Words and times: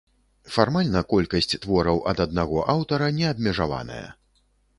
Фармальна 0.53 1.03
колькасць 1.11 1.49
твораў 1.65 2.01
ад 2.13 2.23
аднаго 2.25 2.65
аўтара 2.75 3.11
не 3.19 3.27
абмежаваная. 3.35 4.03